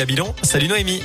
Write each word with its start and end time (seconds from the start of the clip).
à 0.00 0.06
Bilon. 0.06 0.34
Salut 0.42 0.66
Noémie. 0.66 1.04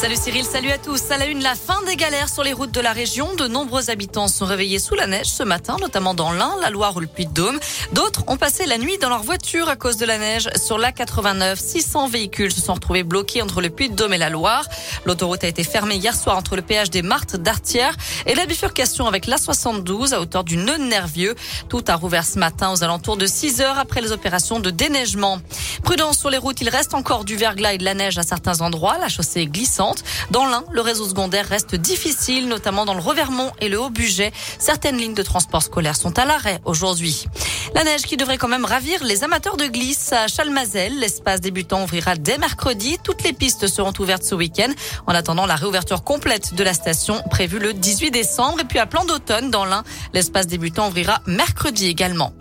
Salut 0.00 0.16
Cyril, 0.16 0.46
salut 0.46 0.70
à 0.70 0.78
tous. 0.78 1.10
À 1.10 1.18
la 1.18 1.26
une, 1.26 1.42
la 1.42 1.54
fin 1.54 1.82
des 1.82 1.94
galères 1.94 2.30
sur 2.30 2.42
les 2.42 2.54
routes 2.54 2.72
de 2.72 2.80
la 2.80 2.92
région. 2.92 3.34
De 3.34 3.46
nombreux 3.46 3.90
habitants 3.90 4.28
sont 4.28 4.46
réveillés 4.46 4.78
sous 4.78 4.94
la 4.94 5.06
neige 5.06 5.26
ce 5.26 5.42
matin, 5.42 5.76
notamment 5.78 6.14
dans 6.14 6.32
l'Ain, 6.32 6.54
la 6.58 6.70
Loire 6.70 6.96
ou 6.96 7.00
le 7.00 7.06
Puy-de-Dôme. 7.06 7.60
D'autres 7.92 8.24
ont 8.26 8.38
passé 8.38 8.64
la 8.64 8.78
nuit 8.78 8.96
dans 8.96 9.10
leur 9.10 9.22
voiture 9.22 9.68
à 9.68 9.76
cause 9.76 9.98
de 9.98 10.06
la 10.06 10.16
neige. 10.16 10.48
Sur 10.56 10.78
l'A89, 10.78 11.56
600 11.56 12.08
véhicules 12.08 12.50
se 12.50 12.62
sont 12.62 12.72
retrouvés 12.72 13.02
bloqués 13.02 13.42
entre 13.42 13.60
le 13.60 13.68
Puy-de-Dôme 13.68 14.14
et 14.14 14.18
la 14.18 14.30
Loire. 14.30 14.64
L'autoroute 15.04 15.44
a 15.44 15.48
été 15.48 15.64
fermée 15.64 15.96
hier 15.96 16.16
soir 16.16 16.38
entre 16.38 16.56
le 16.56 16.62
péage 16.62 16.88
des 16.88 17.02
Martes 17.02 17.36
d'Artière 17.36 17.94
et 18.24 18.34
la 18.34 18.46
bifurcation 18.46 19.06
avec 19.06 19.26
l'A72 19.26 20.14
à 20.14 20.20
hauteur 20.20 20.44
du 20.44 20.56
nœud 20.56 20.78
nervieux. 20.78 21.34
Tout 21.68 21.84
a 21.88 21.96
rouvert 21.96 22.24
ce 22.24 22.38
matin 22.38 22.72
aux 22.72 22.82
alentours 22.82 23.18
de 23.18 23.26
6 23.26 23.60
heures 23.60 23.78
après 23.78 24.00
les 24.00 24.12
opérations 24.12 24.60
de 24.60 24.70
déneigement. 24.70 25.40
Prudence 25.82 26.18
sur 26.18 26.30
les 26.30 26.38
routes, 26.38 26.62
il 26.62 26.70
reste 26.70 26.94
encore 26.94 27.26
du 27.26 27.36
verglas 27.36 27.74
et 27.74 27.78
de 27.78 27.84
la 27.84 27.92
neige 27.92 28.16
à 28.16 28.22
certains 28.22 28.62
endroits. 28.62 28.96
La 28.98 29.10
chaussée 29.10 29.40
est 29.40 29.46
glissante. 29.46 29.89
Dans 30.30 30.46
l'Ain, 30.46 30.64
le 30.72 30.80
réseau 30.80 31.08
secondaire 31.08 31.46
reste 31.46 31.74
difficile, 31.74 32.48
notamment 32.48 32.84
dans 32.84 32.94
le 32.94 33.00
Revermont 33.00 33.50
et 33.60 33.68
le 33.68 33.80
Haut-Budget. 33.80 34.32
Certaines 34.58 34.96
lignes 34.96 35.14
de 35.14 35.22
transport 35.22 35.62
scolaire 35.62 35.96
sont 35.96 36.18
à 36.18 36.24
l'arrêt 36.24 36.60
aujourd'hui. 36.64 37.26
La 37.74 37.84
neige 37.84 38.02
qui 38.02 38.16
devrait 38.16 38.38
quand 38.38 38.48
même 38.48 38.64
ravir 38.64 39.02
les 39.04 39.24
amateurs 39.24 39.56
de 39.56 39.66
glisse 39.66 40.12
à 40.12 40.26
Chalmazel. 40.28 40.98
L'espace 40.98 41.40
débutant 41.40 41.84
ouvrira 41.84 42.16
dès 42.16 42.38
mercredi. 42.38 42.98
Toutes 43.02 43.22
les 43.22 43.32
pistes 43.32 43.66
seront 43.66 43.92
ouvertes 43.98 44.24
ce 44.24 44.34
week-end. 44.34 44.70
En 45.06 45.14
attendant 45.14 45.46
la 45.46 45.56
réouverture 45.56 46.02
complète 46.02 46.54
de 46.54 46.64
la 46.64 46.74
station 46.74 47.22
prévue 47.30 47.58
le 47.58 47.72
18 47.72 48.10
décembre. 48.10 48.60
Et 48.60 48.64
puis 48.64 48.78
à 48.78 48.86
plan 48.86 49.04
d'automne 49.04 49.50
dans 49.50 49.64
l'Ain, 49.64 49.84
l'espace 50.12 50.46
débutant 50.46 50.88
ouvrira 50.88 51.20
mercredi 51.26 51.86
également. 51.86 52.32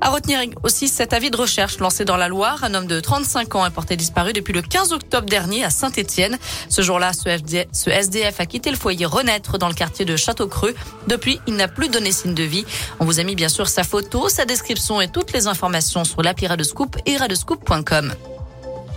À 0.00 0.10
retenir 0.10 0.40
aussi 0.62 0.88
cet 0.88 1.12
avis 1.12 1.30
de 1.30 1.36
recherche 1.36 1.78
lancé 1.78 2.04
dans 2.04 2.16
la 2.16 2.28
Loire. 2.28 2.64
Un 2.64 2.74
homme 2.74 2.86
de 2.86 3.00
35 3.00 3.54
ans 3.54 3.66
est 3.66 3.70
porté 3.70 3.96
disparu 3.96 4.32
depuis 4.32 4.52
le 4.52 4.62
15 4.62 4.92
octobre 4.92 5.26
dernier 5.26 5.64
à 5.64 5.70
Saint-Étienne. 5.70 6.38
Ce 6.68 6.82
jour-là, 6.82 7.12
ce, 7.12 7.90
SDF 7.90 8.40
a 8.40 8.46
quitté 8.46 8.70
le 8.70 8.76
foyer 8.76 9.06
Renaître 9.06 9.58
dans 9.58 9.68
le 9.68 9.74
quartier 9.74 10.04
de 10.04 10.16
Château-Creux. 10.16 10.74
Depuis, 11.06 11.40
il 11.46 11.56
n'a 11.56 11.68
plus 11.68 11.88
donné 11.88 12.12
signe 12.12 12.34
de 12.34 12.42
vie. 12.42 12.64
On 13.00 13.04
vous 13.04 13.20
a 13.20 13.22
mis 13.22 13.34
bien 13.34 13.48
sûr 13.48 13.68
sa 13.68 13.84
photo, 13.84 14.28
sa 14.28 14.44
description 14.44 15.00
et 15.00 15.08
toutes 15.08 15.32
les 15.32 15.46
informations 15.46 16.04
sur 16.04 16.22
l'appli 16.22 16.46
Radescoop 16.46 16.96
et 17.06 17.16
radescoop.com. 17.16 18.14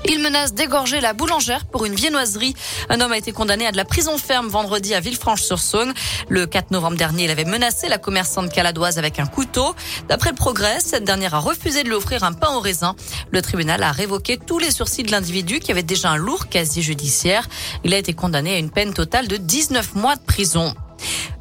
Il 0.06 0.20
menace 0.20 0.54
d'égorger 0.54 1.02
la 1.02 1.14
boulangère 1.14 1.66
pour 1.66 1.86
une 1.86 1.96
viennoiserie. 1.96 2.56
Un 2.90 3.02
homme 3.02 3.12
a 3.12 3.18
été 3.18 3.32
condamné 3.32 3.68
à 3.68 3.72
de 3.72 3.78
la 3.78 3.86
prison 3.86 4.18
ferme 4.18 4.48
vendredi 4.48 4.94
à 4.94 5.00
Villefranche-sur-Saône. 5.00 5.94
Le 6.30 6.46
4 6.46 6.72
novembre 6.72 6.98
dernier, 6.98 7.26
il 7.26 7.32
avait 7.32 7.46
menacé 7.46 7.88
la 7.88 7.98
commerçante 7.98 8.52
caladoise 8.52 8.98
avec 8.98 9.20
un 9.20 9.26
couteau. 9.26 9.76
D'après 10.08 10.30
le 10.30 10.36
progrès, 10.36 10.80
cette 10.80 11.04
dernière 11.04 11.36
a 11.36 11.40
refusé 11.40 11.84
de 11.84 11.90
lui 11.90 11.96
offrir 11.96 12.24
un 12.24 12.34
pain 12.34 12.54
au 12.56 12.60
raisin. 12.60 12.96
Le 13.32 13.42
tribunal 13.42 13.84
a 13.84 13.92
révoqué 13.92 14.38
tous 14.38 14.60
les 14.60 14.72
sursis 14.72 15.04
de 15.04 15.12
l'individu 15.12 15.60
qui 15.60 15.72
avait 15.72 15.84
déjà 15.84 16.12
un 16.12 16.18
lourd 16.18 16.48
casier 16.48 16.82
judiciaire. 16.82 17.48
Il 17.84 17.94
a 17.94 17.98
été 17.98 18.14
condamné 18.14 18.54
à 18.54 18.58
une 18.58 18.72
peine 18.72 18.94
totale 18.94 19.28
de 19.28 19.38
19 19.38 19.96
mois 19.96 20.16
de 20.16 20.22
prison. 20.22 20.74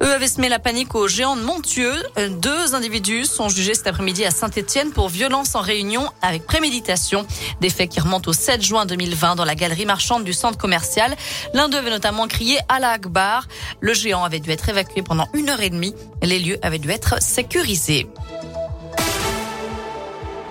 Eux 0.03 0.13
avaient 0.13 0.29
semé 0.29 0.49
la 0.49 0.59
panique 0.59 0.95
aux 0.95 1.09
géants 1.09 1.37
de 1.37 1.43
Montieux. 1.43 1.95
Euh, 2.19 2.29
deux 2.29 2.75
individus 2.75 3.25
sont 3.25 3.49
jugés 3.49 3.75
cet 3.75 3.87
après-midi 3.87 4.25
à 4.27 4.31
Saint-Etienne 4.31 4.91
pour 4.91 5.09
violence 5.09 5.55
en 5.55 5.61
réunion 5.61 6.11
avec 6.21 6.45
préméditation. 6.45 7.27
Des 7.61 7.71
faits 7.71 7.91
qui 7.91 8.01
remontent 8.01 8.31
au 8.31 8.35
7 8.35 8.63
juin 8.63 8.85
2020 8.85 9.37
dans 9.37 9.45
la 9.45 9.55
galerie 9.55 9.87
marchande 9.87 10.25
du 10.25 10.35
centre 10.35 10.59
commercial. 10.59 11.17
L'un 11.55 11.69
d'eux 11.69 11.79
avait 11.79 11.91
notamment 11.91 12.29
crié 12.29 12.59
Allah 12.69 12.91
Akbar. 12.91 13.49
Le 13.81 13.95
géant 13.95 14.25
avait 14.25 14.41
dû 14.41 14.51
être 14.51 14.69
évacué 14.69 15.03
pendant 15.03 15.29
une 15.33 15.49
heure 15.49 15.61
et 15.61 15.71
demie. 15.71 15.95
Les 16.23 16.39
lieux 16.39 16.59
avaient 16.63 16.79
dû 16.79 16.91
être 16.91 17.23
sécurisés. 17.23 18.07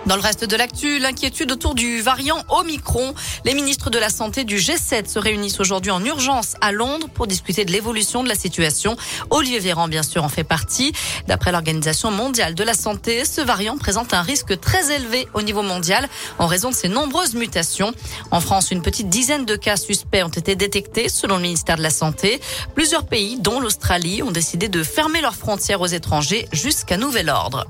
Dans 0.06 0.16
le 0.16 0.22
reste 0.22 0.45
de 0.45 0.56
l'actu, 0.56 1.00
l'inquiétude 1.00 1.52
autour 1.52 1.73
du 1.73 2.00
variant 2.00 2.38
Omicron. 2.50 3.16
Les 3.44 3.56
ministres 3.56 3.89
de 3.89 3.98
la 3.98 4.09
Santé 4.09 4.44
du 4.44 4.58
G7 4.58 5.09
se 5.09 5.17
réunissent 5.17 5.59
aujourd'hui 5.59 5.89
en 5.89 6.06
urgence 6.06 6.53
à 6.62 6.72
Londres 6.72 7.08
pour 7.12 7.25
discuter 7.25 7.66
de 7.66 7.72
l'évolution 7.72 8.22
de 8.22 8.30
la 8.30 8.36
situation. 8.36 8.97
Olivier 9.31 9.58
Véran, 9.58 9.88
bien 9.88 10.03
sûr, 10.03 10.23
en 10.23 10.30
fait 10.30 10.44
partie. 10.44 10.92
D'après 11.28 11.52
l'Organisation 11.52 12.12
mondiale 12.12 12.53
de 12.53 12.63
la 12.63 12.75
santé, 12.75 13.25
ce 13.25 13.41
variant 13.41 13.80
présente 13.80 14.13
un 14.13 14.22
risque 14.22 14.59
très 14.59 14.96
élevé 14.96 15.28
au 15.34 15.41
niveau 15.41 15.63
mondial 15.63 16.07
en 16.38 16.46
raison 16.46 16.69
de 16.69 16.75
ses 16.75 16.88
nombreuses 16.88 17.34
mutations. 17.34 17.91
En 18.30 18.41
France, 18.41 18.69
une 18.69 18.84
petite 18.84 19.09
dizaine 19.09 19.46
de 19.46 19.56
cas 19.56 19.75
suspects 19.75 20.24
ont 20.24 20.30
été 20.30 20.56
détectés 20.56 21.09
selon 21.09 21.38
le 21.38 21.41
ministère 21.41 21.78
de 21.78 21.84
la 21.84 21.90
Santé. 21.90 22.40
Plusieurs 22.75 23.07
pays, 23.07 23.40
dont 23.40 23.59
l'Australie, 23.59 24.22
ont 24.22 24.31
décidé 24.31 24.69
de 24.69 24.84
fermer 24.84 25.22
leurs 25.22 25.35
frontières 25.35 25.81
aux 25.81 25.88
étrangers 25.88 26.47
jusqu'à 26.51 26.97
nouvel 26.97 27.30
ordre. 27.30 27.66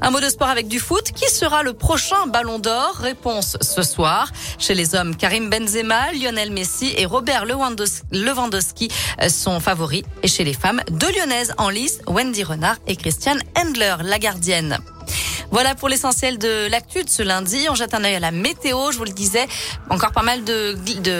Un 0.00 0.10
mot 0.10 0.20
de 0.20 0.28
sport 0.28 0.48
avec 0.48 0.68
du 0.68 0.78
foot. 0.78 1.12
Qui 1.12 1.30
sera 1.30 1.62
le 1.62 1.72
prochain 1.72 2.26
ballon 2.26 2.58
d'or 2.58 2.94
Réponse 2.96 3.56
ce 3.60 3.82
soir. 3.82 4.30
Chez 4.58 4.74
les 4.74 4.94
hommes, 4.94 5.16
Karim 5.16 5.50
Benzema, 5.50 6.12
Lionel 6.12 6.50
Messi 6.50 6.92
et 6.96 7.06
Robert 7.06 7.44
Lewandowski 7.44 8.88
sont 9.28 9.60
favoris. 9.60 10.04
Et 10.22 10.28
chez 10.28 10.44
les 10.44 10.54
femmes, 10.54 10.80
deux 10.90 11.12
lyonnaises 11.12 11.54
en 11.58 11.68
lice, 11.68 12.00
Wendy 12.06 12.44
Renard 12.44 12.76
et 12.86 12.96
Christiane 12.96 13.42
Endler, 13.56 13.96
la 14.02 14.18
gardienne. 14.18 14.78
Voilà 15.50 15.74
pour 15.74 15.88
l'essentiel 15.88 16.38
de 16.38 16.68
l'actu 16.68 17.04
de 17.04 17.08
ce 17.08 17.22
lundi. 17.22 17.66
On 17.70 17.74
jette 17.74 17.94
un 17.94 18.04
œil 18.04 18.14
à 18.14 18.20
la 18.20 18.30
météo. 18.30 18.90
Je 18.92 18.98
vous 18.98 19.04
le 19.04 19.10
disais, 19.10 19.46
encore 19.90 20.12
pas 20.12 20.22
mal 20.22 20.44
de, 20.44 20.76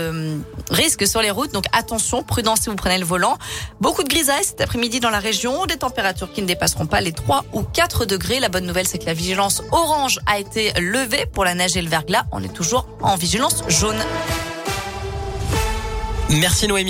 hum, 0.09 0.43
risques 0.71 1.07
sur 1.07 1.23
les 1.23 1.31
routes. 1.31 1.53
Donc 1.53 1.65
attention, 1.73 2.23
prudence 2.23 2.61
si 2.63 2.69
vous 2.69 2.77
prenez 2.77 2.99
le 2.99 3.05
volant. 3.05 3.39
Beaucoup 3.81 4.03
de 4.03 4.09
grisaille 4.09 4.45
cet 4.45 4.61
après-midi 4.61 5.01
dans 5.01 5.11
la 5.11 5.21
région. 5.21 5.67
Des 5.67 5.77
températures 5.77 6.33
qui 6.33 6.43
ne 6.43 6.47
dépasseront 6.47 6.87
pas 6.87 7.01
les 7.01 7.13
3 7.13 7.45
ou 7.53 7.63
4 7.63 8.05
degrés. 8.05 8.41
La 8.41 8.49
bonne 8.49 8.67
nouvelle, 8.67 8.87
c'est 8.87 8.99
que 8.99 9.07
la 9.07 9.15
vigilance 9.15 9.63
orange 9.73 10.21
a 10.27 10.39
été 10.39 10.73
levée 10.81 11.27
pour 11.27 11.45
la 11.45 11.55
neige 11.55 11.77
et 11.77 11.83
le 11.83 11.89
verglas. 11.89 12.25
On 12.33 12.43
est 12.43 12.53
toujours 12.53 12.89
en 13.03 13.17
vigilance 13.17 13.63
jaune. 13.69 14.03
Merci 16.29 16.67
Noémie. 16.67 16.85